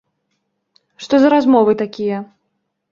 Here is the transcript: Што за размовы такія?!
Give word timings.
Што 1.03 1.15
за 1.21 1.31
размовы 1.37 1.71
такія?! 1.85 2.17